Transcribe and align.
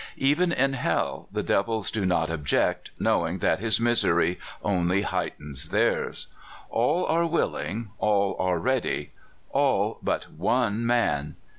Even 0.17 0.51
in 0.51 0.73
hell, 0.73 1.27
the 1.31 1.43
devils 1.43 1.91
do 1.91 2.07
not 2.07 2.31
object, 2.31 2.89
knowing 2.97 3.37
that 3.37 3.59
his 3.59 3.79
misery 3.79 4.39
only 4.63 5.03
heightens 5.03 5.69
theirs. 5.69 6.25
All 6.71 7.05
are 7.05 7.27
willing, 7.27 7.91
all 7.99 8.35
are 8.39 8.57
ready 8.57 9.11
all 9.51 9.99
but 10.01 10.31
one 10.33 10.83
man. 10.83 11.35